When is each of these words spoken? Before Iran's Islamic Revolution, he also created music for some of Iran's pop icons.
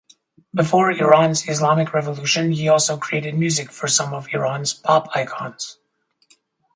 Before 0.51 0.89
Iran's 0.91 1.47
Islamic 1.47 1.93
Revolution, 1.93 2.53
he 2.53 2.67
also 2.67 2.97
created 2.97 3.37
music 3.37 3.69
for 3.69 3.87
some 3.87 4.15
of 4.15 4.25
Iran's 4.33 4.73
pop 4.73 5.09
icons. 5.15 5.77